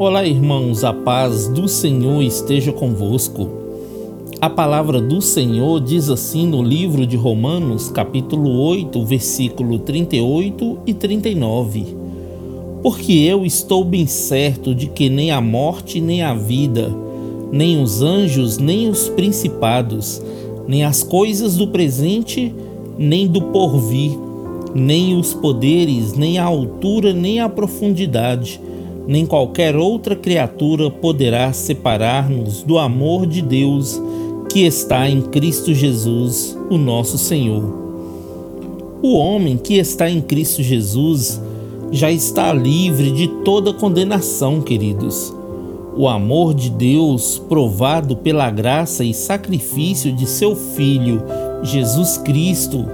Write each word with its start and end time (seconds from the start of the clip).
Olá, 0.00 0.24
irmãos, 0.24 0.82
a 0.82 0.94
paz 0.94 1.46
do 1.46 1.68
Senhor 1.68 2.22
esteja 2.22 2.72
convosco. 2.72 3.50
A 4.40 4.48
palavra 4.48 4.98
do 4.98 5.20
Senhor 5.20 5.78
diz 5.78 6.08
assim 6.08 6.46
no 6.46 6.62
livro 6.62 7.06
de 7.06 7.18
Romanos, 7.18 7.90
capítulo 7.90 8.50
8, 8.62 9.04
versículo 9.04 9.78
38 9.78 10.78
e 10.86 10.94
39. 10.94 11.84
Porque 12.82 13.12
eu 13.12 13.44
estou 13.44 13.84
bem 13.84 14.06
certo 14.06 14.74
de 14.74 14.86
que 14.86 15.10
nem 15.10 15.32
a 15.32 15.40
morte, 15.42 16.00
nem 16.00 16.22
a 16.22 16.32
vida, 16.32 16.90
nem 17.52 17.82
os 17.82 18.00
anjos, 18.00 18.56
nem 18.56 18.88
os 18.88 19.06
principados, 19.10 20.22
nem 20.66 20.82
as 20.82 21.02
coisas 21.02 21.58
do 21.58 21.68
presente, 21.68 22.54
nem 22.96 23.26
do 23.26 23.42
porvir, 23.42 24.12
nem 24.74 25.14
os 25.14 25.34
poderes, 25.34 26.14
nem 26.14 26.38
a 26.38 26.44
altura, 26.44 27.12
nem 27.12 27.38
a 27.38 27.50
profundidade, 27.50 28.62
nem 29.10 29.26
qualquer 29.26 29.74
outra 29.74 30.14
criatura 30.14 30.88
poderá 30.88 31.52
separar-nos 31.52 32.62
do 32.62 32.78
amor 32.78 33.26
de 33.26 33.42
Deus 33.42 34.00
que 34.48 34.60
está 34.60 35.10
em 35.10 35.20
Cristo 35.20 35.74
Jesus, 35.74 36.56
o 36.70 36.78
nosso 36.78 37.18
Senhor. 37.18 37.64
O 39.02 39.16
homem 39.16 39.56
que 39.56 39.78
está 39.78 40.08
em 40.08 40.20
Cristo 40.20 40.62
Jesus 40.62 41.42
já 41.90 42.08
está 42.08 42.52
livre 42.52 43.10
de 43.10 43.26
toda 43.44 43.72
condenação, 43.72 44.60
queridos. 44.60 45.34
O 45.96 46.06
amor 46.06 46.54
de 46.54 46.70
Deus, 46.70 47.36
provado 47.36 48.14
pela 48.14 48.48
graça 48.48 49.02
e 49.02 49.12
sacrifício 49.12 50.12
de 50.12 50.24
seu 50.24 50.54
Filho, 50.54 51.20
Jesus 51.64 52.16
Cristo, 52.18 52.86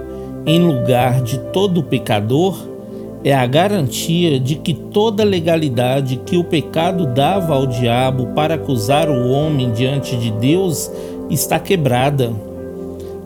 em 0.47 0.65
lugar 0.65 1.21
de 1.21 1.37
todo 1.53 1.83
pecador, 1.83 2.57
é 3.23 3.33
a 3.33 3.45
garantia 3.45 4.39
de 4.39 4.55
que 4.55 4.73
toda 4.73 5.23
legalidade 5.23 6.21
que 6.25 6.37
o 6.37 6.43
pecado 6.43 7.05
dava 7.05 7.55
ao 7.55 7.65
diabo 7.65 8.27
para 8.27 8.55
acusar 8.55 9.09
o 9.09 9.29
homem 9.31 9.71
diante 9.71 10.15
de 10.15 10.31
Deus 10.31 10.91
está 11.29 11.59
quebrada. 11.59 12.31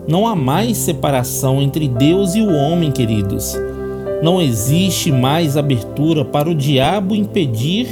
Não 0.08 0.26
há 0.26 0.34
mais 0.34 0.76
separação 0.78 1.62
entre 1.62 1.86
Deus 1.88 2.34
e 2.34 2.40
o 2.40 2.52
homem, 2.52 2.90
queridos. 2.90 3.54
Não 4.22 4.40
existe 4.40 5.12
mais 5.12 5.56
abertura 5.56 6.24
para 6.24 6.48
o 6.48 6.54
diabo 6.54 7.14
impedir 7.14 7.88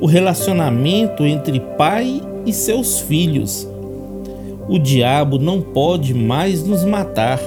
o 0.00 0.06
relacionamento 0.06 1.24
entre 1.24 1.60
pai 1.60 2.20
e 2.44 2.52
seus 2.52 3.00
filhos. 3.00 3.68
O 4.68 4.78
diabo 4.78 5.38
não 5.38 5.60
pode 5.60 6.14
mais 6.14 6.66
nos 6.66 6.84
matar 6.84 7.38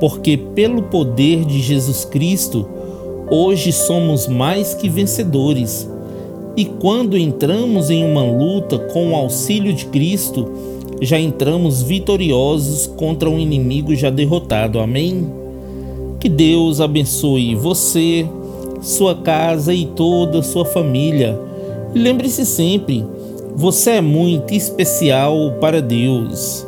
porque 0.00 0.36
pelo 0.36 0.82
poder 0.82 1.44
de 1.44 1.60
Jesus 1.60 2.04
Cristo, 2.04 2.68
hoje 3.30 3.72
somos 3.72 4.26
mais 4.26 4.74
que 4.74 4.88
vencedores. 4.88 5.88
E 6.56 6.64
quando 6.64 7.18
entramos 7.18 7.90
em 7.90 8.04
uma 8.04 8.22
luta 8.22 8.78
com 8.78 9.10
o 9.10 9.16
auxílio 9.16 9.72
de 9.72 9.86
Cristo, 9.86 10.48
já 11.00 11.18
entramos 11.18 11.82
vitoriosos 11.82 12.86
contra 12.86 13.28
um 13.28 13.38
inimigo 13.38 13.94
já 13.94 14.10
derrotado. 14.10 14.78
Amém? 14.78 15.26
Que 16.20 16.28
Deus 16.28 16.80
abençoe 16.80 17.54
você, 17.54 18.26
sua 18.80 19.14
casa 19.14 19.74
e 19.74 19.86
toda 19.86 20.42
sua 20.42 20.64
família. 20.64 21.38
E 21.94 21.98
lembre-se 21.98 22.46
sempre, 22.46 23.04
você 23.56 23.92
é 23.92 24.00
muito 24.00 24.54
especial 24.54 25.54
para 25.60 25.82
Deus. 25.82 26.66